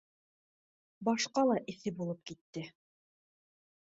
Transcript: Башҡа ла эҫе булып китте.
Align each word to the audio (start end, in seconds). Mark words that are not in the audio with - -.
Башҡа 1.09 1.43
ла 1.49 1.57
эҫе 1.73 1.93
булып 1.99 2.23
китте. 2.31 2.65